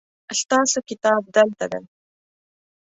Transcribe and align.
ستاسو 0.41 0.79
کتاب 0.89 1.21
دلته 1.35 1.65
دی 1.71 1.79